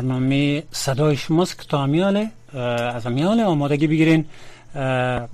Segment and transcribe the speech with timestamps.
[0.00, 2.30] برنامه صدای شماست که تا امیاله
[2.96, 4.24] از امیاله آمادگی بگیرین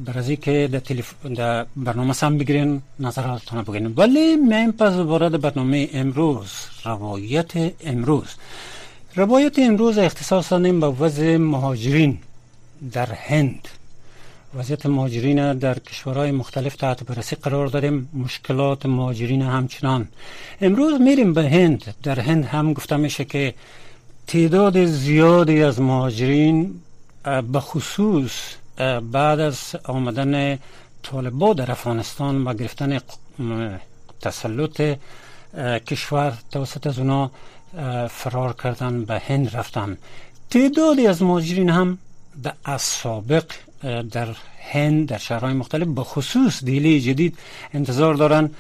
[0.07, 1.15] برازی که در, تلیف...
[1.35, 3.95] در برنامه سم بگیرین نظراتتان بگیرین.
[3.97, 6.51] ولی من پس وارد برنامه امروز
[6.85, 7.53] روایت
[7.85, 8.29] امروز.
[9.15, 12.19] روایت امروز اختصاص دادیم به وضع مهاجرین
[12.93, 13.69] در هند.
[14.55, 20.09] وضعیت مهاجرین در کشورهای مختلف تحت بررسی قرار داریم مشکلات مهاجرین همچنان.
[20.61, 21.95] امروز میریم به هند.
[22.03, 23.55] در هند هم گفته میشه که
[24.27, 26.81] تعداد زیادی از مهاجرین
[27.53, 28.33] به خصوص
[29.13, 30.59] بعد از آمدن
[31.03, 32.99] طالبا در افغانستان و گرفتن
[34.21, 34.97] تسلط
[35.87, 37.31] کشور توسط از اونا
[38.09, 39.99] فرار کردن به هند رفتن.
[40.51, 41.99] تعدادی از مهاجرین هم
[42.65, 43.45] از سابق
[44.13, 44.29] در
[44.73, 47.39] هند در شهرهای مختلف به خصوص دیلی جدید
[47.75, 48.51] انتظار دارن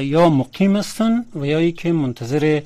[0.00, 2.62] یا مقیم هستن و یا ای که منتظر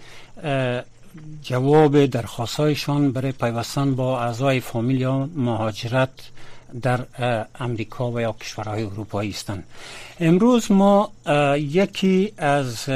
[1.42, 6.10] جواب درخواستهایشان برای پیوستن با اعضای فامیل یا مهاجرت
[6.82, 7.00] در
[7.60, 9.64] امریکا و یا کشورهای اروپایی هستند.
[10.20, 11.12] امروز ما
[11.56, 12.88] یکی از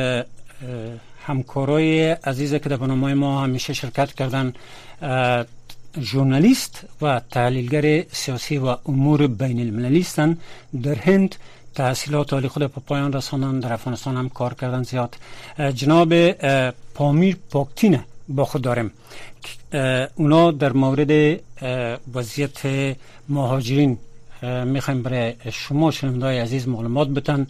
[1.26, 4.52] همکارای عزیز که در برنامه ما همیشه شرکت کردن
[6.00, 10.06] ژورنالیست و تحلیلگر سیاسی و امور بین المللی
[10.82, 11.36] در هند
[11.74, 15.16] تحصیلات عالی خود په پایان رسانان در افغانستان هم کار کردن زیاد.
[15.74, 16.30] جناب
[16.94, 18.90] پامیر پاکتینه با خود داریم.
[20.14, 21.40] اونا در مورد
[22.14, 22.60] وضعیت
[23.28, 23.98] مهاجرین
[24.64, 27.46] می‌خوایم برای شما شنوندای عزیز معلومات بتن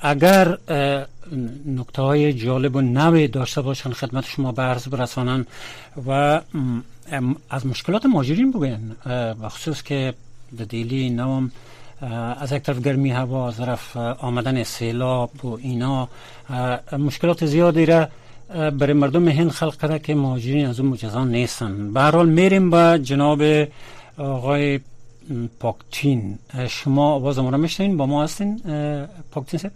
[0.00, 0.58] اگر
[1.66, 5.46] نکته های جالب و نوی داشته باشن خدمت شما به عرض برسانن
[6.06, 6.40] و
[7.50, 8.96] از مشکلات مهاجرین بگوین.
[9.48, 10.14] خصوص که
[10.58, 11.10] در دیلی
[12.40, 16.08] از یک طرف گرمی هوا از طرف آمدن سیلاب و اینا
[16.98, 18.08] مشکلات زیادی را
[18.70, 21.92] برای مردم هند خلق کرده که مهاجرین از اون مجزان نیستن.
[21.92, 23.42] به حال میریم با جناب
[24.18, 24.80] آقای
[25.60, 28.60] پاکتین شما آواز ما را میشنین با ما هستین
[29.30, 29.72] پاکتین صاحب؟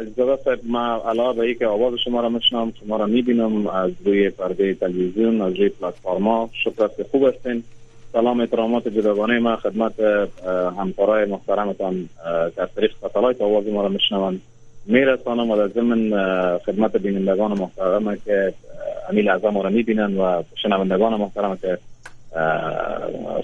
[0.00, 4.74] اجازه صاحب ما علاوه که آواز شما را میشنم شما را می‌بینم از روی پرده
[4.74, 6.50] تلویزیون از روی پلتفرما.
[6.52, 7.64] شکر خوب هستین.
[8.12, 9.92] سلام احترامات جداگانه ما خدمت
[10.78, 12.08] همکارای محترمتان
[12.56, 14.40] در طریق ستالایت آواز ما را میشنوند.
[14.86, 16.10] میرسانم و در ضمن
[16.58, 18.54] خدمت بینندگان محترم که
[19.10, 21.78] امیل اعظم را می‌بینند و شنوندگان محترم که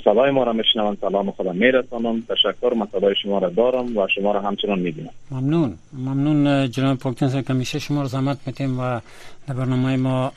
[0.04, 0.98] صدای ما را میشنوند.
[1.00, 2.22] سلام خودم میرسانم.
[2.28, 5.10] تشکر من صدای شما را دارم و شما را همچنان می‌بینم.
[5.30, 5.74] ممنون.
[5.92, 9.00] ممنون جناب پاکتن که همیشه شما را زحمت میتیم و
[9.48, 10.32] در برنامه ما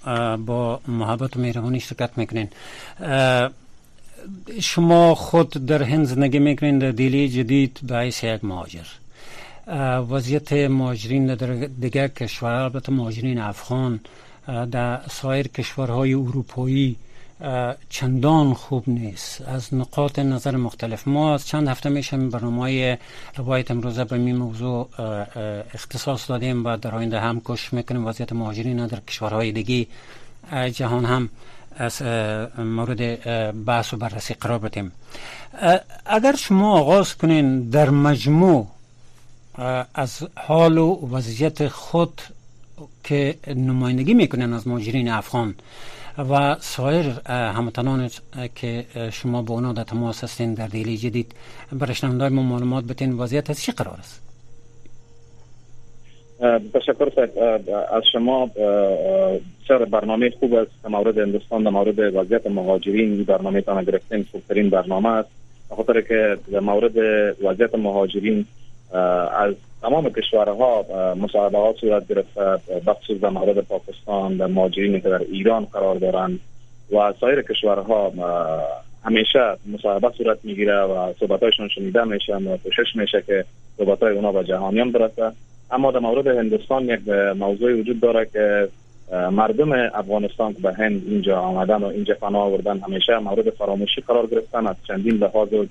[0.46, 2.48] با محبت و مهربانی شرکت می‌کنین.
[4.62, 8.88] شما خود در هند زندگی می‌کنین در دیلی جدید به حیث یک مهاجر.
[10.10, 14.00] وضعیت مهاجرین در دیگر کشور البته مهاجرین افغان
[14.72, 16.96] در سایر کشورهای اروپایی
[17.90, 19.42] چندان خوب نیست.
[19.42, 21.08] از نقاط نظر مختلف.
[21.08, 22.98] ما از چند هفته میشه برنامه
[23.38, 24.90] روایت امروزه به این موضوع
[25.74, 29.88] اختصاص دادیم و در آینده هم کش می‌کنیم وضعیت مهاجرین در کشورهای دیگه
[30.74, 31.30] جهان هم
[31.80, 32.02] از
[32.58, 33.02] مورد
[33.66, 34.92] بحث و بررسی قرار بدیم.
[36.06, 38.68] اگر شما آغاز کنین در مجموع
[39.94, 42.22] از حال و وضعیت خود
[43.04, 45.56] که نمایندگی می‌کنن از مهاجرین افغان
[46.18, 48.10] و سایر هموطنان
[48.56, 51.32] که شما با اونا در تماس هستین در دیلی جدید
[51.72, 54.29] برای شنوندای ما معلومات بتین وضعیت از چی قرار است؟
[56.74, 57.30] تشکر
[57.92, 58.50] از شما
[59.68, 64.70] سر برنامه خوب است در مورد هندوستان در مورد وضعیت مهاجرین برنامه تان گرفتین خوبترین
[64.70, 65.30] برنامه است
[65.76, 66.98] خاطر که در مورد
[67.44, 68.46] وضعیت مهاجرین
[69.38, 70.86] از تمام کشورها
[71.22, 72.42] مصاحبه صورت گرفته
[72.88, 76.40] بخصوص در مورد پاکستان در مهاجرین که در ایران قرار دارند
[76.92, 78.12] و سایر کشورها
[79.06, 83.46] همیشه مصاحبه صورت می‌گیره و صحبتایشون شنیده میشه و کوشش میشه که
[83.78, 85.32] صحبتای اونا به جهانیان برسه
[85.72, 87.08] اما در مورد هندوستان یک
[87.38, 88.70] موضوع وجود داره که
[89.12, 94.28] مردم افغانستان که به هند اینجا آمدن و اینجا پناه آوردن همیشه مورد فراموشی قرار
[94.28, 95.66] گرفتن از چندین لحاظ و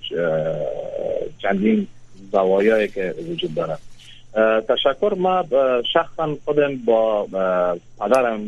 [1.38, 1.86] چندین
[2.32, 3.76] زوایایی که وجود داره.
[4.68, 5.14] تشکر.
[5.14, 5.44] ما
[5.92, 7.26] شخصا خودم با
[8.00, 8.40] پدرم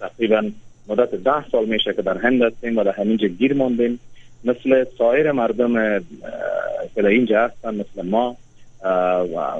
[0.00, 0.50] تقریبا
[0.88, 4.00] مدت ده سال میشه که در هند هستیم و در همینجا گیر موندیم.
[4.44, 5.98] مثل سایر مردم
[6.94, 8.36] که در اینجا هستن مثل ما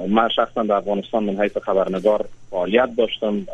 [0.07, 3.45] ما شخصا در افغانستان من حیث خبرنگار فعالیت داشتم.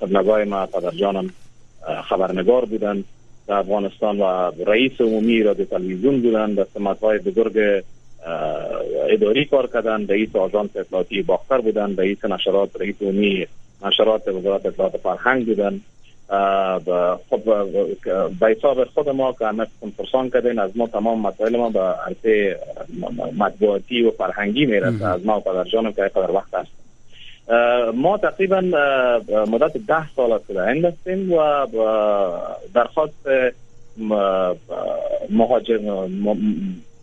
[0.00, 1.30] قبلگاه ما پدر جانم
[2.08, 3.04] خبرنگار بودن
[3.48, 6.54] در افغانستان و رئیس عمومی رادیو تلویزیون بودن.
[6.54, 7.82] در سمت های بزرگ
[9.10, 10.06] اداری کار کردن.
[10.06, 11.96] رئیس آژانس اطلاعاتی باختر بودن.
[11.96, 13.46] رئیس نشرات رئیس عمومی
[13.84, 15.80] نشرات وزارت اطلاعات فرهنگ بودن.
[17.30, 17.40] خب
[18.40, 19.66] به حساب خود ما که همه
[19.98, 22.58] پرسان کردین از ما تمام مسائل ما به عرصه
[23.36, 25.06] مطبوعاتی و فرهنگی می‌رسه.
[25.06, 26.70] از ما و پدر جانم که قدر وقت هست
[27.94, 28.60] ما تقریبا
[29.50, 31.66] مدت ده سال است که هستیم و
[32.74, 33.28] درخواست
[35.30, 35.78] مهاجر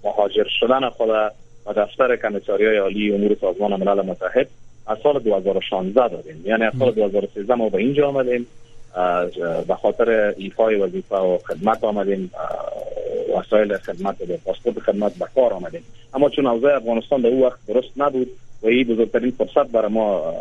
[0.03, 1.09] مهاجر شدن خود
[1.65, 4.47] و دفتر کمیساری عالی امور سازمان ملل متحد
[4.87, 6.41] از سال 2016 دادیم.
[6.45, 8.47] یعنی از سال 2013 ما به اینجا آمدیم.
[9.67, 12.31] به خاطر ایفای وظیفه و خدمت آمدیم.
[13.37, 15.83] وسایل خدمت و پاسپورت خدمت به کار آمدیم.
[16.13, 18.27] اما چون اوضاع افغانستان در او وقت درست نبود
[18.63, 20.33] و این بزرگترین فرصت برای ما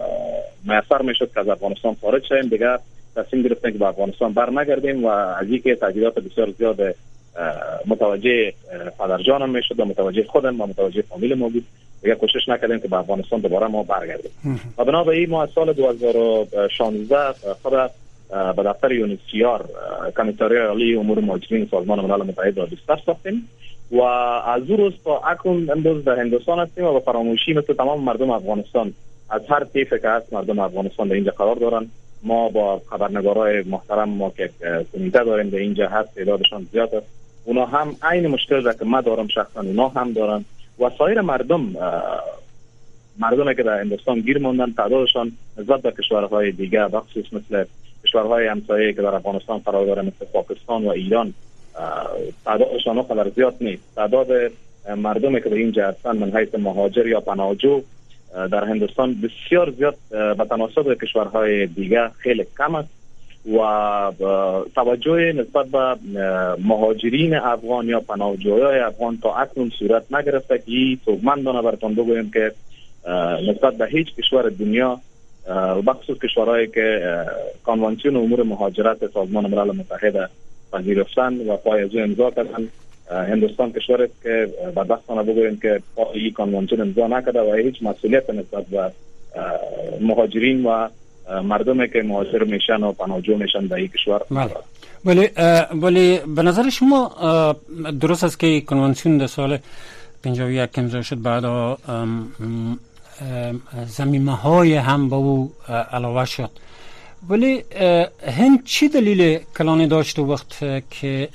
[0.65, 2.79] میسر می‌شد که از افغانستان خارج شویم دیگه
[3.17, 6.95] تصمیم گرفتیم که به افغانستان بر نگردیم و از اینکه تجهیزات بسیار زیاد
[7.87, 8.53] متوجه
[8.99, 11.65] پدرجانم می‌شد و متوجه خودم و متوجه فامیل ما بود.
[12.03, 14.31] دیگه کوشش نکردیم که به افغانستان دوباره ما برگردیم.
[14.79, 17.33] و بنابراین ما از سال 2016
[17.63, 17.91] خود
[18.57, 19.69] به دفتر یونیسیار
[20.17, 23.49] کمیساری عالی امور مهاجرین سازمان ملل متحد را بستر ساختیم
[23.91, 28.05] و از او روز تا اکنون امروز در هندوستان هستیم و به فراموشی مثل تمام
[28.05, 28.95] مردم افغانستان
[29.31, 31.87] از هر طیف که هست مردم افغانستان در اینجا قرار دارن.
[32.23, 34.51] ما با خبرنگارای محترم ما که
[34.93, 37.07] کمیته داریم در اینجا هست تعدادشان زیاد است
[37.45, 40.45] اونا هم عین مشکل را که ما دارم شخصا اونا هم دارن.
[40.81, 41.77] و سایر مردم
[43.19, 47.65] مردمی که در هندوستان گیر موندن تعدادشان نسبت به کشورهای دیگه بخصوص مثل
[48.13, 51.35] کشورهای همسایه که در افغانستان قرار داره مثل پاکستان و ایران
[52.45, 53.83] تعدادشان قدر زیاد نیست.
[53.97, 54.29] تعداد
[54.97, 57.83] مردمی که به اینجا هستن من حیث مهاجر یا پناهجو
[58.35, 62.89] در هندوستان بسیار زیاد به تناسب کشورهای دیگه خیلی کم است
[63.47, 64.13] و
[64.75, 65.97] توجه نسبت به
[66.65, 70.59] مهاجرین افغان یا پناهجویای افغان تا اکنون صورت نگرفته.
[70.59, 72.53] که این توگمندانه براتون بگویم که
[73.49, 75.01] نسبت به هیچ کشور دنیا
[75.49, 77.01] و بخصوص کشورهایی که
[77.65, 80.31] کانوانسیون امور مهاجرت سازمان ملل متحد
[80.73, 82.69] پذیرفتن و پای از امضا کردن
[83.11, 88.67] هندوستان کشور است که بدبختانه بگویم که پای کانوانسیون امضا نکرده و هیچ مسئولیت نسبت
[88.67, 88.93] به
[90.01, 90.89] مهاجرین و
[91.45, 94.51] مردمی که مهاجر میشن و پناهجو میشن در این کشور بله.
[95.05, 95.29] ولی
[95.83, 97.13] ولی به نظر شما
[98.01, 99.59] درست است که کنوانسیون در سال
[100.25, 101.45] 51 امضا شد بعد
[103.87, 105.53] زمینه های هم به او
[105.93, 106.51] علاوه شد.
[107.29, 107.65] ولی
[108.27, 110.59] هند چی دلیل کلانی داشت وقت
[110.91, 111.29] که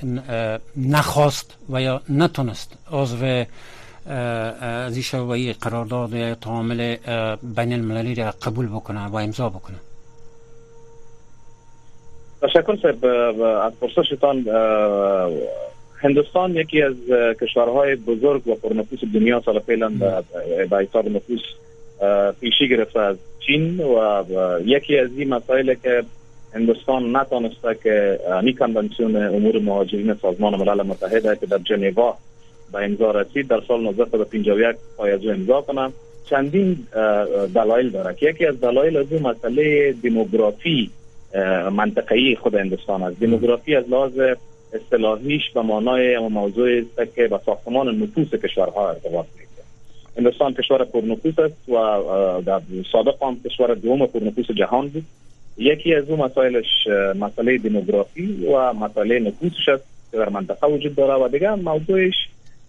[0.77, 3.45] نخواست و یا نتونست عضو
[4.09, 6.95] از این قرارداد یا تعامل
[7.56, 9.77] بین المللی را قبول بکنه و امضا بکنه؟
[12.41, 13.06] تشکر صاحب
[13.41, 14.45] از پرسشتان.
[16.00, 16.95] هندوستان یکی از
[17.41, 19.89] کشورهای بزرگ و پرنفوس دنیا سال پیلا
[20.69, 21.41] به حساب نفوس
[22.41, 23.17] پیشی گرفته از
[23.47, 24.23] چین و
[24.65, 26.03] یکی از این مسائل که
[26.53, 32.17] هندوستان نتانسته که نی کنونسیون امور مهاجرین سازمان ملل متحد که در جنیوا
[32.73, 35.94] به امضا رسید در سال 1951 پای از امضا کنم
[36.29, 36.77] چندین
[37.55, 40.91] دلایل داره که یکی از دلایل از مسئله دموگرافی
[41.71, 43.19] منطقه‌ای خود هندوستان است.
[43.19, 44.19] دموگرافی از لحاظ
[44.73, 49.46] اصطلاحیش به معنای موضوع است که به ساختمان نفوس کشورها ارتباط می‌گیره
[50.18, 52.62] هندوستان کشور پرنفوس است و در
[52.92, 55.06] سابق هم کشور دوم پرنفوس جهان بود
[55.58, 61.24] یکی از اون مسائلش مسئله دموگرافی و مسئله نفوسش است که در منطقه وجود داره
[61.24, 62.14] و دیگه موضوعش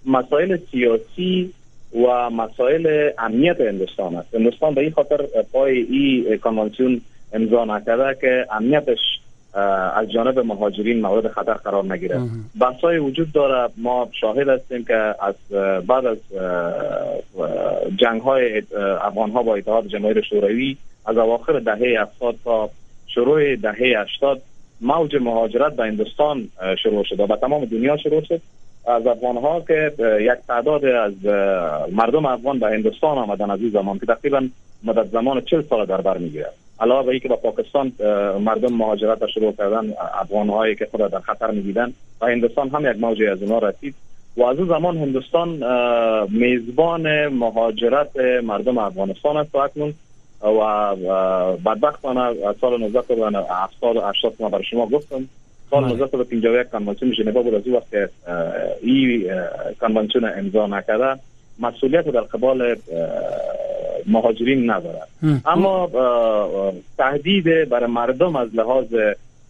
[0.06, 1.52] مسائل سیاسی
[1.94, 5.16] و مسائل امنیت هندوستان است هندوستان به این خاطر
[5.52, 7.00] پای این کانوانسیون
[7.32, 8.98] امضا نکرده که امنیتش
[9.96, 12.20] از جانب مهاجرین مورد خطر قرار نگیره.
[12.60, 13.72] بحثای وجود داره.
[13.76, 15.34] ما شاهد هستیم که از
[15.86, 16.18] بعد از
[17.96, 18.62] جنگ های
[19.00, 22.70] افغان ها با اتحاد جماهیر شوروی از اواخر دهه 70 تا
[23.06, 24.42] شروع دهه 80
[24.80, 26.48] موج مهاجرت به هندوستان
[26.82, 28.40] شروع شد و به تمام دنیا شروع شد.
[28.86, 31.24] از افغان ها که یک تعداد از
[31.92, 34.48] مردم افغان به هندوستان آمدن از این زمان که تقریبا
[34.84, 37.92] مدت زمان 40 سال در بر می‌گیره علاوه بر اینکه به پاکستان
[38.40, 42.96] مردم مهاجرت شروع کردن افغان هایی که خود در خطر می‌دیدن و هندوستان هم یک
[43.00, 43.94] موجی از اونها رسید
[44.36, 45.48] و از زمان هندوستان
[46.30, 49.94] میزبان مهاجرت مردم افغانستان است و اکنون
[50.42, 50.96] و
[51.56, 55.28] بدبختانه از سال 1970 و 80 ما برای شما گفتم
[55.70, 58.08] سال 1951 کنوانسیون ژنوا بود از اون وقت که
[58.82, 59.30] این
[59.80, 61.20] کنوانسیون امضا نکرده
[61.58, 62.76] مسئولیت در قبال
[64.08, 65.00] مهاجرین نداره
[65.46, 65.90] اما
[66.98, 68.86] تهدید برای مردم از لحاظ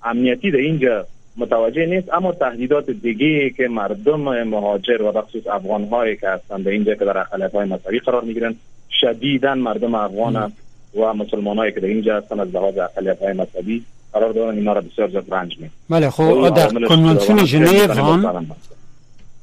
[0.05, 6.17] امنیتی در اینجا متوجه نیست اما تهدیدات دیگه که مردم مهاجر و بخصوص افغان هایی
[6.17, 8.55] که هستند در اینجا که در اقلیت های مذهبی قرار می‌گیرن
[9.01, 10.53] شدیدا مردم افغان
[10.97, 14.73] و مسلمان هایی که در اینجا هستن از لحاظ اقلیت های مذهبی قرار دارن اینا
[14.73, 18.47] را بسیار زیاد رنج می بله خب در کنوانسیون ژنو هم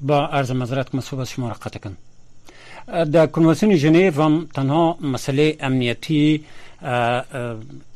[0.02, 1.98] با عرض مذارت که از شما را قطع کن
[2.88, 6.46] در کنوانسیون ژنو هم تنها مسئله امنیتی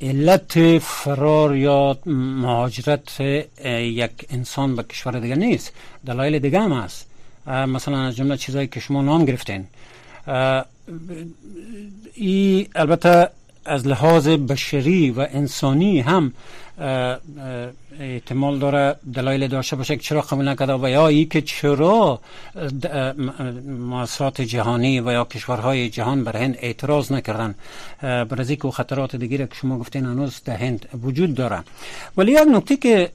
[0.01, 5.73] علت فرار یا مهاجرت یک انسان به کشور دیگه نیست.
[6.05, 7.07] دلایل دیگه هم هست.
[7.47, 9.65] مثلا از جمله چیزایی که شما نام گرفتین.
[12.13, 13.29] ای البته
[13.69, 16.33] از لحاظ بشری و انسانی هم
[17.99, 22.19] احتمال داره دلایل داشته باشه که چرا قبول نکرده و یا ای که چرا
[23.67, 27.55] مؤسسات جهانی و یا کشورهای جهان بر هند اعتراض نکردن.
[28.01, 31.63] بر از و خطرات دیگری که شما گفتین هنوز در هند وجود داره.
[32.17, 33.09] ولی یک نکته که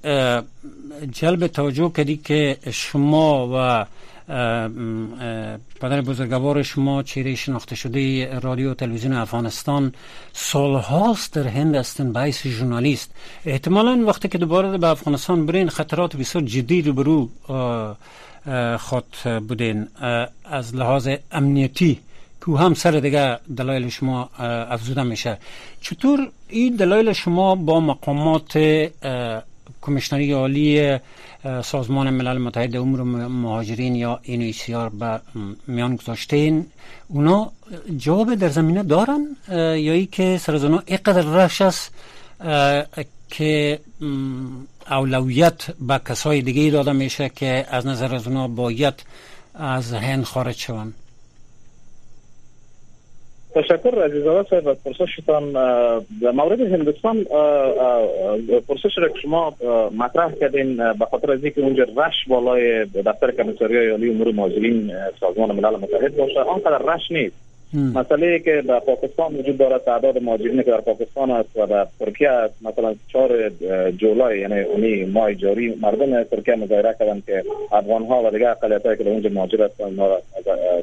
[1.13, 3.87] جلب توجه کردی که شما و
[5.81, 9.93] پدر بزرگوار شما چهره شناخته شده رادیو تلویزیون افغانستان
[10.33, 13.11] سالهاست در هند هستن به حیث ژورنالیست.
[13.45, 17.28] احتمالا وقتی که دوباره به افغانستان برین خطرات بسیار جدی رو برو
[18.78, 19.16] خود
[19.49, 19.88] بودین.
[20.45, 22.00] از لحاظ امنیتی
[22.47, 24.31] که هم سر دیگه دلایل شما
[24.71, 25.38] افزوده میشه.
[25.81, 28.57] چطور این دلایل شما با مقامات
[29.83, 30.99] کمیشنری عالی
[31.64, 35.21] سازمان ملل متحد امور مهاجرین یا اینویسیار به
[35.66, 36.66] میان گذاشتین.
[37.09, 37.52] اونا
[37.97, 41.94] جواب در زمینه دارن یا ای که سر از اونا اینقدر رش است
[43.30, 43.80] که
[44.90, 48.94] اولویت به کسای دیگه داده میشه که از نظر از اونا باید
[49.54, 50.94] از هند خارج شوند.
[53.55, 55.53] تشکر عزیزاده صاحب از پرسشتان
[56.23, 57.25] در مورد هندوستان
[58.69, 59.55] پرسش را که شما
[59.99, 65.53] مطرح کردین به خاطر از اینکه اونجا رش بالای دفتر کمیساری عالی امور مهاجرین سازمان
[65.53, 67.45] ملل متحد باشه آنقدر رش نیست.
[67.75, 72.31] مسئله که در پاکستان وجود دارد تعداد مهاجرین که در پاکستان است و در ترکیه
[72.31, 73.51] است مثلا 4
[73.91, 78.83] جولای یعنی اونی ماه جاری مردم ترکیه مظاهره کردند که افغان ها و دیگر اقلیت
[78.83, 79.99] که در اونجا مهاجر هستند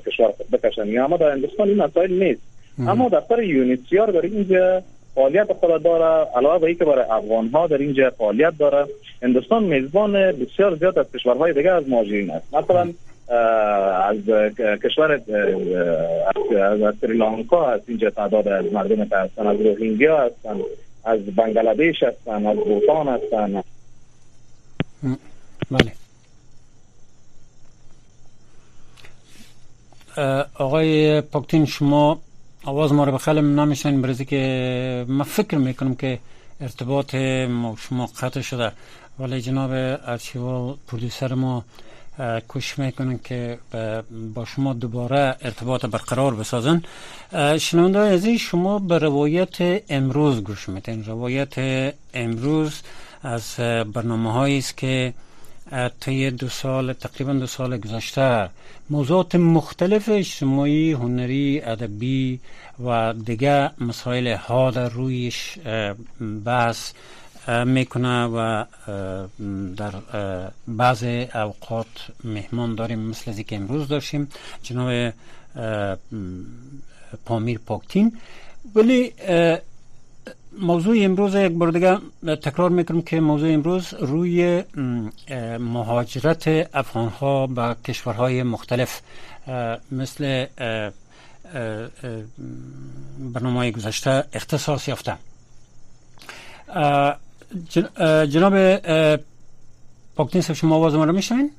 [0.05, 2.50] کشور بکشن یا اما در هندوستان این مسائل نیست.
[2.87, 4.81] اما دفتر یونیسیار در اینجا
[5.15, 8.85] فعالیت خود داره علاوه به اینکه برای افغان ها در اینجا فعالیت داره
[9.21, 12.53] هندوستان میزبان بسیار زیاد از کشورهای دیگه از مهاجرین است.
[12.53, 12.93] مثلا
[14.03, 14.17] از
[14.83, 20.59] کشور از سریلانکا از اینجا تعداد از مردم که هستن از روهینگیا هستن
[21.05, 23.63] از بنگلادش هستن از بوتان هستن.
[25.71, 25.91] بله.
[30.55, 32.19] آقای پاکتین شما
[32.63, 36.19] آواز ما رو بخیلی نمیشنین برزی که من فکر می‌کنم که
[36.61, 37.15] ارتباط
[37.49, 38.71] ما شما قطع شده.
[39.19, 39.71] ولی جناب
[40.05, 41.65] ارچیوال پروڈیوسر ما
[42.47, 43.59] کوشش می‌کنن که
[44.35, 46.83] با شما دوباره ارتباط برقرار بسازن.
[47.57, 51.53] شنونده عزیز شما به روایت امروز گوش میتین روایت
[52.13, 52.81] امروز
[53.23, 53.55] از
[53.93, 55.13] برنامه هایی است که
[55.99, 58.49] طی دو سال تقریبا دو سال گذشته.
[58.89, 62.39] موضوعات مختلف اجتماعی هنری ادبی
[62.85, 65.57] و دیگه مسائل ها در رویش
[66.45, 66.93] بحث
[67.65, 68.65] می‌کنه و
[69.77, 69.93] در
[70.67, 71.03] بعض
[71.35, 71.87] اوقات
[72.23, 74.27] مهمان داریم مثل که امروز داشتیم
[74.63, 75.13] جناب
[77.25, 78.17] پامیر پاکتین.
[78.75, 79.13] ولی
[80.59, 81.97] موضوع امروز یک بار دیگه
[82.35, 84.63] تکرار می‌کنم که موضوع امروز روی
[85.59, 89.01] مهاجرت افغان ها به کشورهای مختلف
[89.91, 90.45] مثل
[93.33, 95.17] برنامه گذشته اختصاص یافته
[98.29, 98.75] جناب
[100.15, 101.51] پاکتین شما آواز ما رو میشنین؟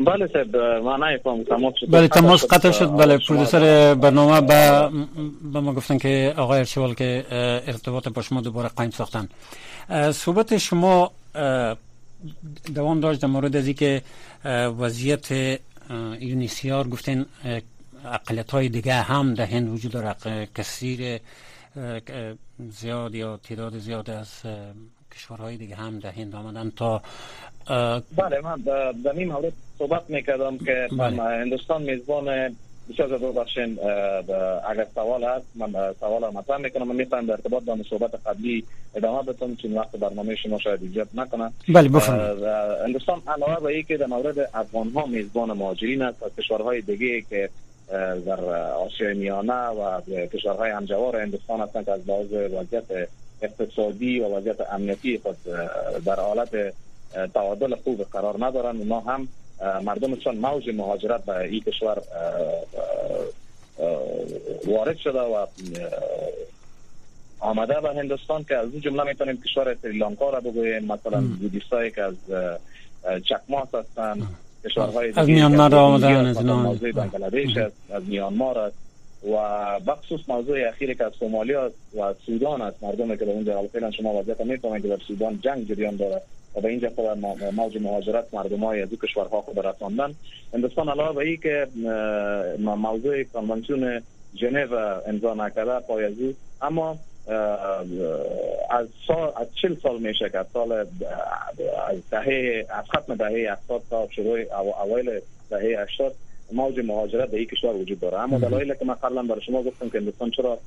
[0.00, 1.16] بله صاحب ما
[1.48, 4.90] تماس شد بله تماس قطع شد بله پرودوسر برنامه با
[5.52, 7.24] با ما گفتن که آقای ارشوال که
[7.66, 9.28] ارتباط با شما دوباره قایم ساختن
[10.12, 11.10] صحبت شما
[12.74, 14.02] دوام داشت در مورد از که
[14.78, 15.28] وضعیت
[16.20, 17.26] یونیسیار گفتن
[18.04, 21.20] اقلیت های دیگه هم در هند وجود داره کثیر
[22.68, 24.28] زیاد یا تعداد زیاد از
[25.14, 27.02] کشورهای دیگه هم در هند آمدن تا
[28.16, 28.56] بله من
[29.04, 31.22] در این مورد صحبت می‌کردم که بله.
[31.22, 32.56] هندوستان میزبان
[32.90, 33.78] بسیار زیاد بخشین
[34.68, 36.88] اگر سوال هست من سوال مطرح می‌کنم.
[36.88, 38.64] من می‌تونم در ارتباط با صحبت قبلی
[38.94, 42.44] ادامه بدم چون وقت برنامه شما شاید ایجاد نکنه بله بفرمایید.
[42.84, 47.50] هندوستان علاوه بر اینکه در مورد افغان ها میزبان مهاجرین است از کشورهای دیگه که
[48.26, 48.40] در
[48.72, 53.08] آسیای میانه و کشورهای همجوار هندوستان هستند که از لحاظ وضعیت
[53.42, 55.36] اقتصادی و وضعیت امنیتی خود
[56.04, 56.74] در حالت
[57.34, 58.76] تعادل خوب قرار ندارن.
[58.76, 59.28] ما هم
[59.84, 62.02] مردمشان موج مهاجرت به این کشور
[64.66, 65.46] وارد شده و
[67.40, 70.84] آمده به هندوستان که از این جمله می‌تونیم کشور سریلانکا را بگوییم.
[70.84, 72.14] مثلا بودیستایی که از
[73.24, 74.22] چکماس هستن
[74.64, 76.36] کشورهای از میانمار آمدن از
[77.90, 78.76] از میانمار است
[79.22, 79.36] و
[79.80, 84.14] بخصوص موضوع اخیری که از سومالیا و سودان است مردمی که در اونجا فعلا شما
[84.14, 86.22] وضعیت می‌فهمید که در سودان جنگ جریان داره
[86.56, 87.18] و به اینجا خود
[87.54, 90.14] موج مهاجرت مردم های از کشورها خود رساندن.
[90.54, 91.66] هندوستان علاوه به که
[92.58, 94.02] موضوع کنوانسیون
[94.36, 96.98] ژنو امضا نکرده پایزی اما
[98.70, 100.88] از سال از چل سال میشه که سال از
[102.10, 104.38] دهه از ختم دهه 80 تا شروع
[104.80, 106.14] اوایل دهه 80
[106.52, 108.18] موج مهاجرت به این کشور وجود داره.
[108.18, 110.58] اما دلایلی که من قبلا برای شما گفتم که هندوستان چرا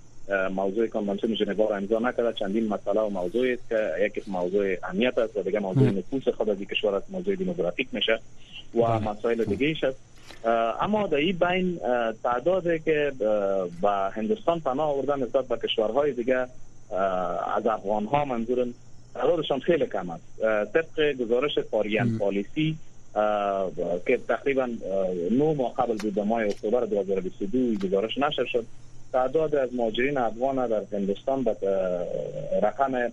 [0.55, 5.17] موضوع کنوانسیون ژنو را امضا نکرده چندین مسئله و موضوع است که یکی موضوع امنیت
[5.17, 8.19] است و دیگه موضوع نفوذ خود از کشور است موضوع دموگرافیک میشه
[8.75, 9.97] و مسائل دیگه ایش است.
[10.81, 11.79] اما در این بین
[12.23, 13.11] تعدادی که
[13.81, 16.47] به هندوستان پناه آوردن نسبت به کشورهای دیگه
[17.55, 18.73] از افغان ها منظورم
[19.13, 20.23] تعدادشان خیلی کم است.
[20.73, 22.77] طبق گزارش فاریان پالیسی
[24.05, 24.69] که تقریبا
[25.31, 28.65] نو ماه قبل بود ماه اکتبر 2022 گزارش نشر شد.
[29.13, 31.55] تعداد از مهاجرین افغان در هندوستان به
[32.61, 33.11] رقم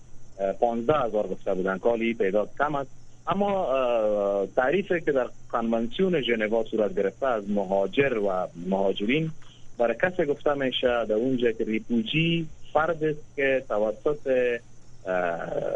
[0.60, 2.90] 15 هزار گفته بودن کالی تعداد کم است.
[3.26, 9.30] اما تعریفی که در کنونسیون ژنوا صورت گرفته از مهاجر و مهاجرین
[9.78, 14.58] برای کسی گفته میشه در اونجا که ریپوجی فرد است که توسط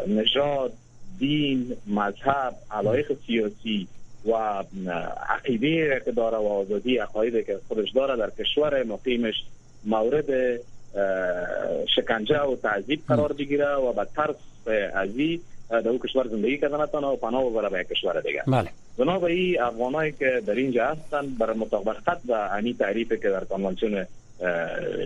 [0.07, 0.73] نژاد
[1.19, 3.87] دین مذهب علایق سیاسی
[4.25, 4.63] و
[5.29, 9.35] عقیده که داره و آزادی عقایده که خودش داره در کشور مقیمش
[9.85, 10.59] مورد
[11.95, 14.35] شکنجه و تعذیب قرار بگیره و به ترس
[14.93, 18.69] ازی در او کشور زندگی کردن نتونه و پناه ببره به کشور دیگه بله.
[18.97, 24.05] بنابراین افغانایی که در اینجا هستن بر مطابقت به امی تعریفی که در کنوانسیون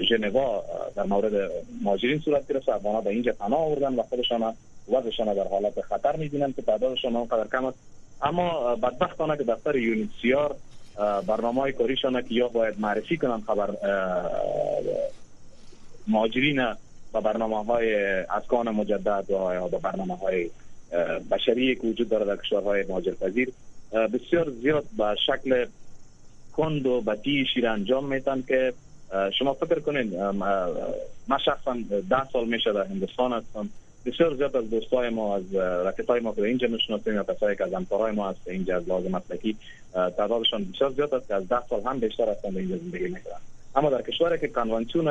[0.09, 0.63] ژنوا
[0.95, 1.51] در مورد
[1.83, 4.53] مهاجرین صورت گرفت افغانا به اینجا پناه آوردن و خودشان
[4.91, 7.77] وضعشان در حالت خطر می‌بینن که تعدادشان اونقدر کم است.
[8.21, 10.55] اما بدبختانه که دفتر یونیسیار
[11.27, 13.69] برنامه های کاریشان که یا باید معرفی کنن خبر
[16.07, 16.59] مهاجرین
[17.13, 20.49] و برنامه های اسکان مجدد و یا برنامه های
[21.31, 23.51] بشری که وجود داره در کشورهای مهاجرپذیر
[23.91, 25.65] بسیار زیاد به شکل
[26.57, 28.73] کند و بدی شیر انجام میتن که
[29.39, 30.21] شما فکر کنین
[31.27, 31.77] من شخصا
[32.09, 33.69] ده سال میشه در هندوستان هستم.
[34.05, 37.73] بسیار زیاد از دوستای ما از رفیقای ما که اینجا می‌شناسیم یا کسایی که از
[37.73, 39.55] همکارای ما هست اینجا از لازم مسلکی
[39.93, 43.41] تعدادشان بسیار زیاد است که از ده سال هم بیشتر هستند اینجا زندگی می‌کنن.
[43.75, 45.07] اما در کشوری که کنوانسیون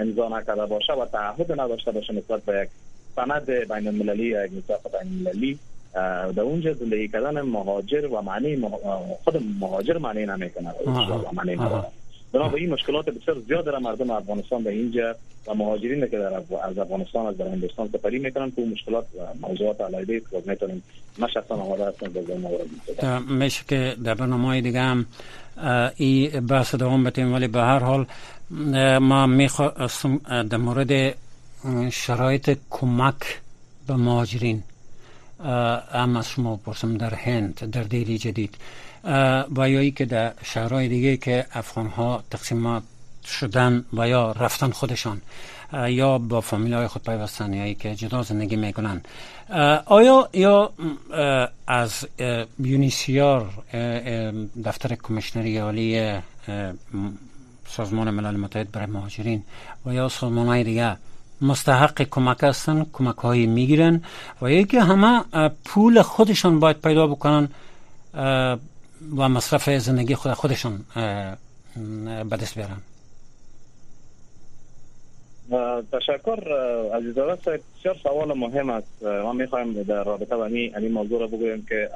[0.00, 2.68] امضا نکرده باشه و تعهد نداشته باشه نسبت به یک
[3.16, 5.58] سند بین المللی یا یک میثاق بین المللی
[6.34, 8.68] در اونجا زندگی کردن مهاجر و معنی
[9.24, 10.74] خود مهاجر معنی نمی‌کنه.
[11.32, 11.84] معنی نداره.
[12.34, 15.14] بنابراین مشکلات بسیار زیاد در مردم افغانستان به اینجا
[15.46, 19.06] و مهاجرین که در از افغانستان از در هندوستان سفری می‌کنن که مشکلات
[19.40, 20.82] موضوعات علیه که می‌تونیم
[21.18, 22.66] ما شخصا آماده هستم در مورد
[23.30, 25.06] میشه که در برنامه دیگه هم
[25.96, 28.06] ای بحث دوام بتیم ولی به هر حال
[29.00, 31.14] ما می‌خواستم در مورد
[31.90, 33.40] شرایط کمک
[33.86, 34.62] به مهاجرین
[35.92, 38.54] هم از شما پرسم در هند در دیلی جدید.
[39.56, 42.82] و یا که در شهرهای دیگه که افغان ها تقسیمات
[43.24, 45.20] شدن و یا رفتن خودشان
[45.88, 49.00] یا با فامیل های خود پیوستن یا که جدا زندگی می‌کنن.
[49.86, 50.72] آیا یا
[51.66, 52.06] از
[52.58, 53.50] یونیسیار
[54.64, 56.12] دفتر کمیشنری عالی
[57.68, 59.42] سازمان ملل متحد برای مهاجرین
[59.86, 60.96] و یا سازمان های دیگه
[61.40, 64.02] مستحق کمک هستن کمک هایی می‌گیرن
[64.42, 65.24] و یکی همه
[65.64, 67.48] پول خودشان باید پیدا بکنن
[69.16, 70.80] و مصرف زندگی خود خودشون
[72.30, 72.80] به دست بیارن.
[75.92, 76.38] تشکر
[76.94, 77.38] عزیز صاحب
[77.78, 79.02] بسیار سوال مهم است.
[79.02, 81.90] ما می‌خوایم در رابطه با این موضوع را بگویم که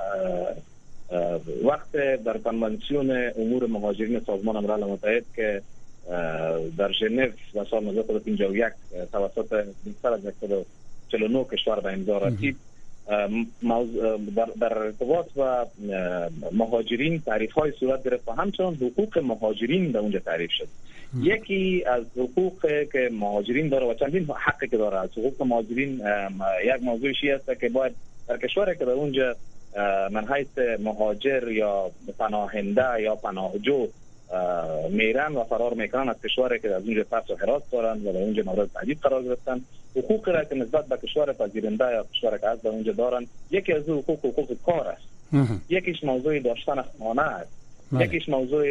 [1.65, 1.93] وقت
[2.25, 5.63] در کنوانسیون امور مهاجرین سازمان ملل متحد که
[6.79, 8.73] در ژنو و سال 1951
[9.13, 12.57] توسط بیشتر از 149 کشور به امضا رسید.
[14.61, 15.67] در ارتباط و
[16.53, 20.69] مهاجرین تعریف های صورت گرفت و همچنان حقوق مهاجرین در اونجا تعریف شد.
[21.23, 22.61] یکی از حقوق
[22.93, 26.01] که مهاجرین داره و چندین حقی که داره از حقوق مهاجرین
[26.65, 27.95] یک موضوعی است که باید
[28.29, 29.37] در کشوری که در اونجا
[30.11, 33.89] من حیث مهاجر یا پناهنده یا پناهجو
[34.91, 38.19] میرن و فرار می‌کنن از کشوری که از اونجا پس و حراس دارن و در
[38.19, 39.61] اونجا مورد تهدید قرار گرفتن.
[39.97, 43.73] حقوق را که نسبت به کشور پذیرنده یا کشور که از در اونجا دارن یکی
[43.73, 45.03] از حقوق حقوق کار است.
[45.69, 47.51] یکیش موضوع داشتن خانه است.
[47.93, 48.05] بله.
[48.05, 48.67] یکیش موضوع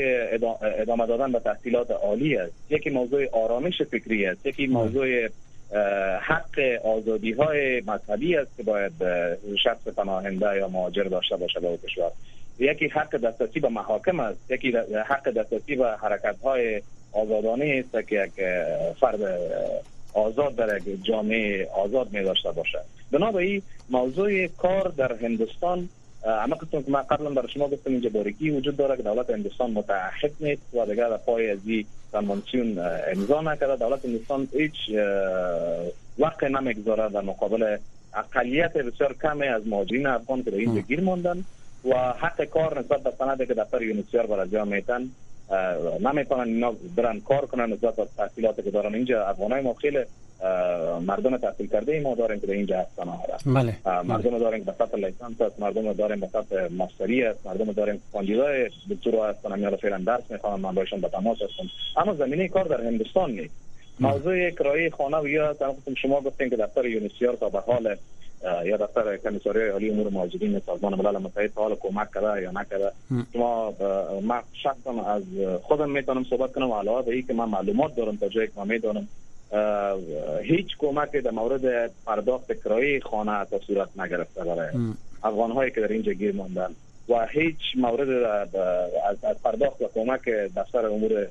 [0.61, 2.53] ادامه دادن به تحصیلات عالی است.
[2.69, 4.45] یکی موضوع آرامش فکری است.
[4.45, 4.75] یکی بله.
[4.75, 5.29] موضوع
[6.19, 8.93] حق آزادی های مذهبی است که باید
[9.63, 12.11] شخص پناهنده یا مهاجر داشته باشه به کشور.
[12.59, 14.71] یکی حق دسترسی به محاکم است یکی
[15.05, 18.43] حق دسترسی به حرکت های آزادانه است که یک
[18.99, 19.19] فرد
[20.13, 22.79] آزاد در یک جامعه آزاد می داشته باشه
[23.11, 25.89] بنابراین موضوع کار در هندوستان
[26.25, 29.71] اما قسم که من قبلا برای شما گفتم اینجا بارگی وجود داره که دولت هندوستان
[29.71, 33.75] متعهد نیست و دیگر در پای از این کنوانسیون امضا نکرده.
[33.75, 34.73] دولت هندوستان هیچ
[36.19, 37.77] وقت نمی‌گذاره در مقابل
[38.13, 41.43] اقلیت بسیار کمی از مهاجرین افغان که در اینجا گیر ماندن
[41.91, 45.09] و حق کار نسبت به سنده که دفتر یونیسیار بر انجام میتن
[45.99, 48.95] نمی‌تونن اینا برن کار کنن نسبت به تحصیلاتی که دارن.
[48.95, 49.99] اینجا افغانای ما خیلی
[51.05, 53.05] مردم تحصیل کرده ای ما داریم که اینجا هستن.
[53.45, 53.75] بله.
[54.03, 58.69] مردم داریم به سطح لیسانس است مردم داریم به سطح ماستری است مردم داریم کاندیدای
[58.89, 59.59] دکترا هستن.
[59.59, 61.69] یا فعلا درس می‌خوان من باشون به تماس هستم.
[61.97, 63.53] اما زمینه کار در هندوستان نیست.
[63.99, 65.55] موضوع کرایه خانه و یا
[66.01, 67.95] شما گفتین که دفتر یونیسیار تا به حال
[68.43, 72.91] یا دفتر کمیساری عالی امور مهاجرین سازمان ملل متحد حال کمک کرده یا نکرده.
[73.33, 73.73] شما
[74.23, 75.23] من شخصا از
[75.61, 79.07] خودم می‌تونم صحبت کنم علاوه به که من معلومات دارم تا جایی که من می‌دونم
[80.41, 84.69] هیچ کمک در مورد پرداخت کرایه خانه تا صورت نگرفته برای
[85.23, 86.75] افغان هایی که در اینجا گیر ماندن
[87.09, 88.09] و هیچ مورد
[89.03, 91.27] از پرداخت و کمک دفتر امور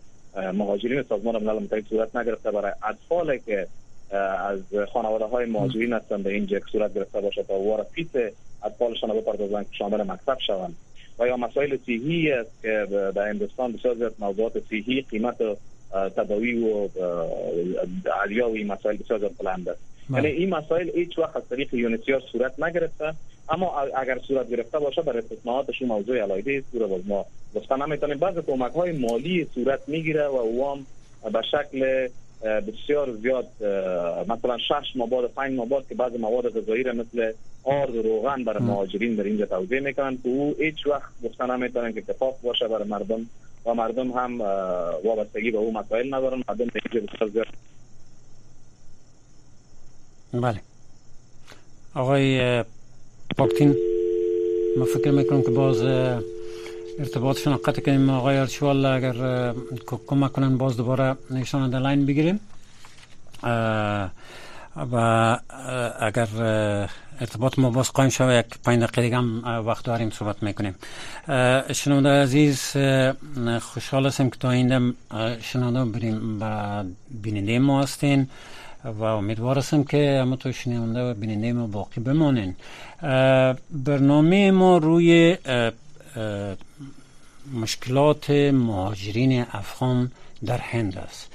[0.53, 3.67] مهاجرین سازمان ملل متحد صورت نگرفته برای اطفالی که
[4.11, 4.61] از
[4.93, 8.33] خانواده های مهاجرین هستند به اینجا صورت گرفته باشه تا وار پیت
[8.65, 10.77] اطفالشان رو بپردازن که شامل مکتب شوند.
[11.19, 15.37] و یا مسائل صحی است که در هندوستان بسیار زیاد موضوعات صحی قیمت
[16.17, 16.89] تداوی و
[18.25, 19.81] علیا و این مسائل بسیار زیاد بلند است.
[20.11, 20.23] بله.
[20.23, 23.15] یعنی این مسائل هیچ وقت از طریق یونیسیار صورت نگرفته
[23.49, 27.83] اما اگر صورت گرفته باشه برای استثناءاتش موضوع علایده است رو باز ما گفتن.
[27.83, 30.87] نمی‌تونیم بعض کمک های مالی صورت می‌گیره و اوام
[31.33, 32.09] به شکل
[32.43, 33.47] بسیار زیاد
[34.29, 37.33] مثلا شش مواد پنج مواد که بعض مواد غذایی را مثل
[37.65, 41.93] آرد و روغن برای مهاجرین در اینجا توضیح می‌کنن که او هیچ وقت گفتن نمی‌تونن
[41.93, 43.27] که اتفاق باشه برای مردم
[43.67, 44.41] و مردم هم
[45.05, 46.43] وابستگی به او مسائل ندارن.
[46.49, 47.47] مردم اینجا بسیار زیاد.
[50.33, 50.61] بله.
[51.95, 52.65] آقای
[53.37, 53.77] پاکتین
[54.77, 55.83] ما فکر می‌کنم که باز
[56.99, 58.11] ارتباطشون قطع کنیم.
[58.11, 59.53] آقای ارشوال اگر
[59.87, 62.41] کمک کنن باز دوباره نشان در لاین بگیریم.
[64.93, 64.97] و
[66.01, 66.29] اگر
[67.21, 70.75] ارتباط ما باز قایم شود یک پنج دقیقه دیگه هم وقت داریم صحبت می‌کنیم.
[71.73, 72.77] شنونده عزیز
[73.61, 74.93] خوشحال هستم که تا اینده
[75.41, 76.85] شنونده بریم و
[77.23, 78.29] بیننده ما هستین
[78.85, 82.55] و امیدوار هستم که اما تو شنونده و بیننده ما باقی بمانین.
[83.71, 85.37] برنامه ما روی
[87.55, 90.11] مشکلات مهاجرین افغان
[90.45, 91.33] در هند است.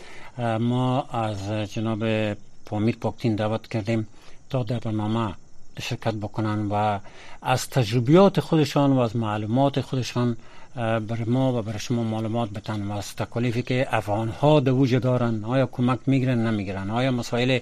[0.59, 2.33] ما از جناب
[2.65, 4.07] پامیر پاکتین دعوت کردیم
[4.49, 5.33] تا در برنامه
[5.81, 6.99] شرکت بکنن و
[7.41, 10.37] از تجربیات خودشان و از معلومات خودشان
[10.75, 15.45] بر ما و بر شما معلومات بتن و از تکالیفی که افغان ها دوجه دارن
[15.45, 17.59] آیا کمک می‌گیرن نمی‌گیرن آیا مسائل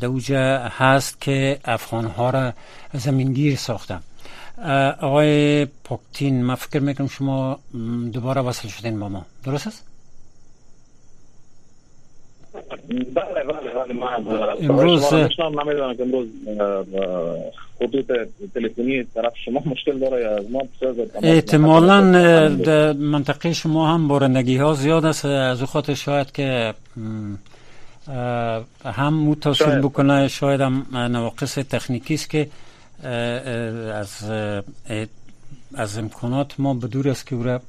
[0.00, 2.52] دوجه هست که افغان ها را
[2.94, 3.98] زمینگیر ساخته
[5.00, 7.58] آقای پاکتین ما فکر می‌کنم شما
[8.12, 9.26] دوباره وصل شدین با ما.
[9.44, 9.86] درست؟ است؟
[12.54, 16.28] بله بله بله امروز نمی‌دونم که امروز
[17.78, 18.12] خطوط
[18.54, 20.62] تلفنی طرف شما مشکل داره یا از ما
[21.22, 22.00] احتمالا
[22.92, 25.24] منطقه شما هم بارندگی ها زیاد است.
[25.24, 26.74] از خاطر شاید که
[28.84, 32.48] هم متصل بکنه شاید هم نواقص تکنیکی است که
[33.04, 34.24] از
[35.74, 37.60] از امکانات ما به دور است که او را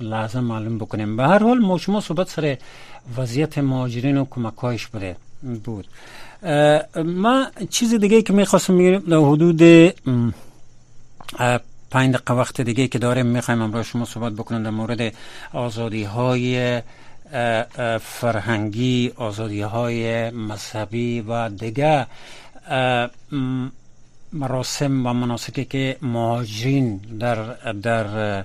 [0.00, 1.16] لحظه معلوم بکنیم.
[1.16, 2.56] به هر حال ما شما صحبت سر
[3.16, 5.16] وضعیت مهاجرین و کمکایش بوده
[5.64, 5.86] بود.
[7.04, 9.62] ما چیز دیگه که می‌خواستم میگم در حدود
[11.90, 15.14] پنج دقیقه وقت دیگه که داریم می‌خوایم امروز شما صحبت بکنیم در مورد
[15.52, 16.82] آزادی های
[18.00, 22.06] فرهنگی آزادی های مذهبی و دیگه
[24.32, 28.44] مراسم و مناسکی که مهاجرین در در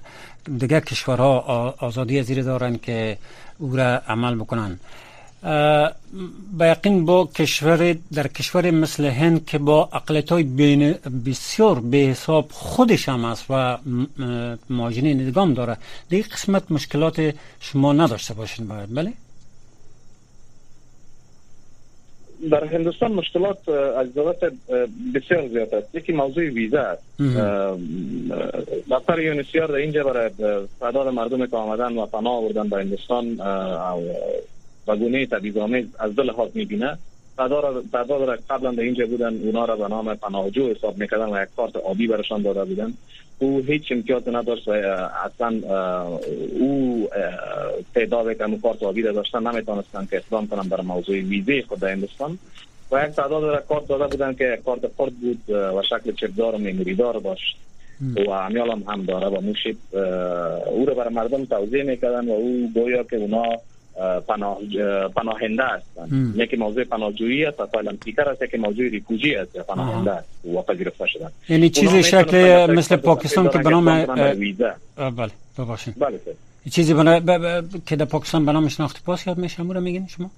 [0.58, 1.40] دیگه کشورها
[1.80, 3.18] آزادی زیر دارن که
[3.60, 4.80] او را عمل بکنن.
[6.58, 10.44] با یقین با کشور در کشور مثل هند که با اقلیت های
[11.26, 13.78] بسیار به حساب خودش هم است و
[14.70, 15.78] مهاجرین ادغام داره
[16.10, 19.14] دیگه قسمت مشکلات شما نداشته باشین باید بله؟
[22.52, 24.38] در هندوستان مشکلات از دولت
[25.16, 25.96] بسیار زیاد است.
[25.96, 27.04] یکی موضوع ویزا است.
[28.92, 30.30] دفتر یونیسیار در اینجا برای
[30.80, 33.40] تعداد مردم که آمدن و پناه آوردن به هندوستان
[34.88, 36.98] و گونه تبعیض‌آمیز از دل لحاظ می‌بینه.
[37.38, 41.76] تعداد قبلا در اینجا بودن اونا را به نام پناهجو حساب می‌کردن و یک کارت
[41.76, 42.94] آبی برشان داده بودن.
[43.40, 45.62] او هیچ امتیاز نداشت و اصلا
[46.60, 47.10] او
[47.96, 52.40] تعداد که کارت آبی داشتن نمی‌تونستن که اقدام کنن بر موضوع ویزه خود در هندوستان.
[52.92, 56.58] و یک تعداد را کارت داده بودن که کارت خرد بود و شکل چپدار و
[56.58, 57.58] میموری دار داشت
[58.28, 59.78] و امیال هم, هم داره و موشید
[60.66, 63.44] او را بر مردم توضیح می‌کردن و او گویا که اونا
[64.28, 64.58] پناه
[65.16, 70.12] پناهنده هستند یکی موضوع پناهجویی است و فعلا پیکر است که موضوع ریفوجی است پناهنده
[70.12, 70.28] است.
[70.56, 71.30] و پذیرفته شدن.
[71.50, 74.06] یعنی چیزی شکل مثل پاکستان که به نام
[74.96, 76.00] بله ببخشید.
[76.00, 76.20] بله
[76.72, 77.20] چیزی بنا...
[77.86, 80.32] که در پاکستان به نام شناختی پاس یاد میشه رو میگین شما؟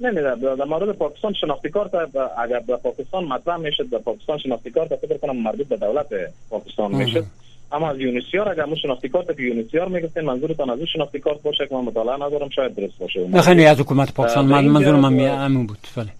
[0.00, 1.94] نه نه در مورد پاکستان شناختی کارت
[2.38, 6.06] اگر در پاکستان مطرح می‌شد در پاکستان شناختی کارت فکر کنم مربوط به دولت
[6.50, 7.24] پاکستان می‌شد.
[7.72, 11.66] اما از یونیسیار اگر مو شناختی کارت که یونیسیار می‌گفتین منظورتان از شناختی کارت باشه
[11.66, 13.28] که من مطالعه ندارم شاید درست باشه.
[13.28, 16.10] نه از حکومت پاکستان من منظور من همون بود ولی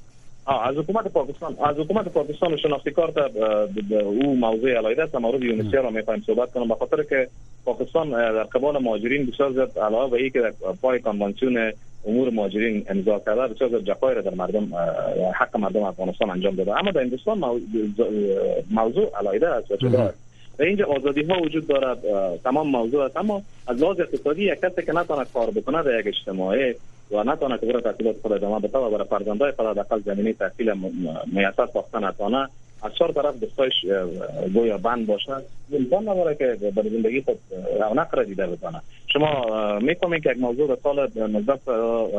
[0.46, 3.14] از حکومت پاکستان از حکومت پاکستان شناختی کارت
[4.04, 5.14] او موضوع علایده است.
[5.14, 6.68] مورد یونیسیار رو می‌خوایم صحبت کنم.
[6.68, 7.28] بخاطر که
[7.64, 11.72] پاکستان در قبال مهاجرین بسیار زیاد علاوه به اینکه پای کنوانسیون
[12.06, 14.74] امور مهاجرین امضا کرده بسیار زیاد جفای را در مردم
[15.34, 16.78] حق مردم افغانستان انجام داده.
[16.78, 17.38] اما در هندوستان
[18.70, 19.70] موضوع علایده است.
[19.70, 19.76] و
[20.60, 21.98] و اینجا آزادی ها وجود دارد
[22.44, 23.16] تمام موضوع است.
[23.16, 26.74] اما از لحاظ اقتصادی یک کسی که نتونه کار بکنه در یک اجتماعی
[27.10, 30.72] و نتونه که برای تحصیلات خود ادامه بده و برای فرزندای خود حداقل زمینه تحصیل
[31.26, 32.48] میسر ساخته نتونه
[32.82, 33.74] از چهار طرف دستایش
[34.54, 35.32] گویا بند باشه
[35.72, 37.38] امکان نداره که در زندگی خود
[37.80, 41.06] رونق را دیده بتونه شما می‌کنید که یک موضوع در سال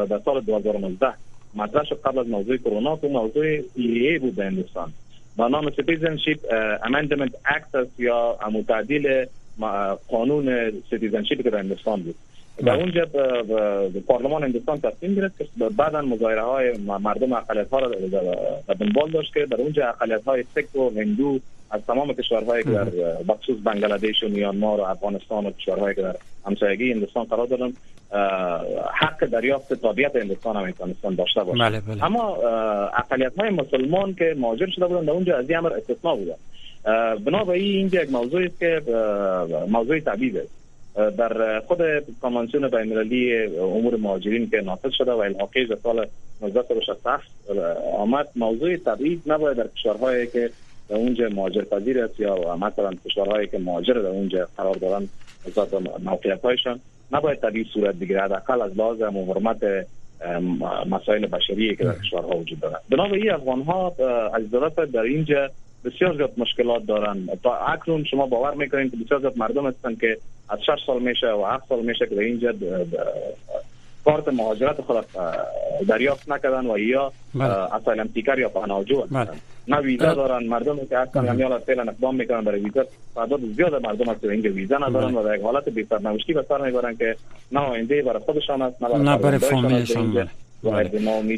[0.06, 1.14] در سال 2019
[1.56, 4.94] مطرح شد قبل از موضوع کرونا تو موضوع ای بود در هندوستان.
[5.36, 6.40] با نام Citizenship
[6.84, 9.26] Amendment Act یا تعدیل
[10.10, 12.16] قانون citizenship که در هندوستان بود.
[12.58, 13.06] در اونجا
[14.08, 15.46] پارلمان هندوستان تصمیم گرفت که
[15.78, 17.92] بعدا مظاهره های مردم اقلیت ها را
[18.80, 21.40] دنبال داشت که در اونجا اقلیت های سیک و هندو
[21.72, 22.86] از تمام کشورهایی که در
[23.28, 26.16] بخصوص بنگلادش و میانمار و افغانستان و کشورهایی که در
[26.46, 27.74] همسایگی هندوستان قرار دارن
[28.94, 31.70] حق دریافت تابعیت هندوستان هم می‌تونستن داشته باشن.
[31.70, 32.06] بله بله.
[32.06, 32.36] اما
[32.98, 36.36] اقلیت های مسلمان که مهاجر شده بودن در اونجا از این امر استثنا بودن.
[37.26, 38.82] بنابراین اینجا یک موضوعی است که
[39.70, 40.62] موضوع تبعیض است.
[41.18, 41.80] در خود
[42.22, 46.08] کنوانسیون بین المللی امور مهاجرین که نافذ شده و الحاقی در سال
[46.42, 47.24] 1967
[47.98, 50.50] آمد موضوع تبعیض نباید در کشورهایی که
[50.90, 55.10] در اونجا مهاجر پذیر است یا مثلا کشورهایی که مهاجر در اونجا قرار دارن
[55.48, 56.80] نسبت موقعیت هایشان
[57.12, 58.22] نباید تبعیض صورت بگیره.
[58.22, 59.88] حداقل از لحاظ حرمت
[60.90, 63.96] مسائل بشری که در کشورها وجود دارد بنابراین افغان ها
[64.34, 64.52] از
[64.92, 65.50] در اینجا
[65.86, 67.30] بسیار زیاد مشکلات دارن.
[67.44, 70.18] تا اکنون شما باور می‌کنید که بسیار زیاد مردم هستن که
[70.50, 72.54] از 6 سال میشه و 7 سال میشه که در اینجا
[74.06, 75.06] کارت مهاجرت خود
[75.88, 77.76] دریافت نکردن و یا بله.
[77.76, 79.16] اسایلم تیکر یا پناهجو هستن.
[79.26, 79.30] بله.
[79.68, 82.86] نه ویزا دارن مردم که اصلا همیال از فعلا اقدام می‌کنن برای ویزا.
[83.16, 85.20] تعداد زیاد مردم هست که ویزا ندارن بله.
[85.20, 87.16] و در یک حالت بی سرنوشتی به سر می‌برن که
[87.52, 90.30] نه آینده برای خودشان است نه برای فامیلشان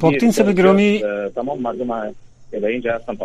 [0.02, 1.04] پاکتین سب گرامی
[1.36, 2.14] تمام مردم
[2.52, 3.18] اینجا هستن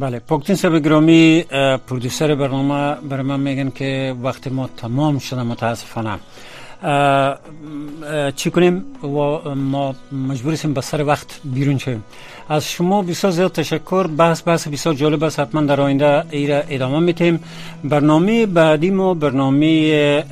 [0.00, 0.18] بله.
[0.18, 1.44] پاکتین سب گرامی
[1.88, 6.18] پرودوسر برنامه برای من میگن که وقت ما تمام شده متاسفانه.
[8.36, 12.04] چی کنیم؟ و ما مجبور هستیم به سر وقت بیرون شویم.
[12.48, 14.06] از شما بسیار زیاد تشکر.
[14.06, 15.40] بحث بحث بسیار جالب است.
[15.40, 17.40] حتما در آینده ایره ادامه میتیم
[17.84, 20.24] برنامه بعدی ما برنامه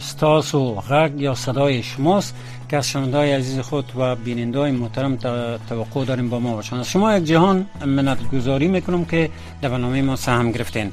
[0.00, 2.34] ستاس و غرگ یا صدای شماست
[2.68, 5.16] که از شنوندای عزیز خود و بینندای محترم
[5.68, 6.76] توقع داریم با ما باشن.
[6.76, 9.30] از شما یک جهان منت گذاری می‌کنم که
[9.62, 10.92] در برنامه ما سهم گرفتین.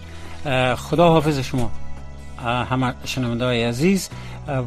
[0.75, 1.71] خدا حافظ شما.
[2.43, 4.09] همه شنوندای عزیز.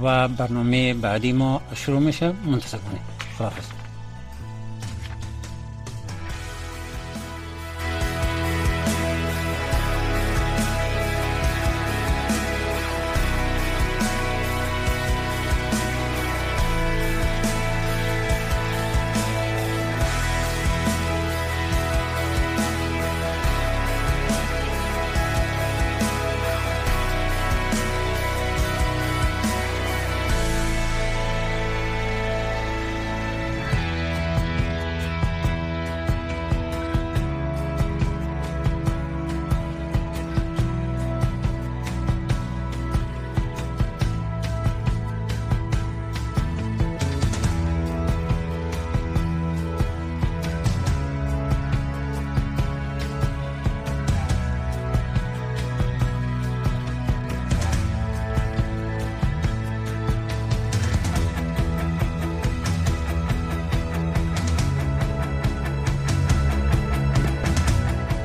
[0.03, 2.33] و برنامه بعدی ما شروع میشه.
[2.47, 3.03] منتظر کنید
[3.39, 3.82] خدا حافظ